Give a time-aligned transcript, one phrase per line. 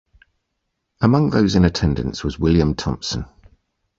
[1.01, 3.25] Among those in attendance was William Thomson.